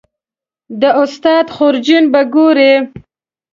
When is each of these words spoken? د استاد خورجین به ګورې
د 0.81 0.83
استاد 1.01 1.47
خورجین 1.55 2.03
به 2.13 2.21
ګورې 2.33 2.73